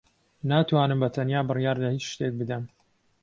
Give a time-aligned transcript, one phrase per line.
[0.49, 2.63] ناتوانم بەتەنیا بڕیار لە ھیچ شتێک بدەم.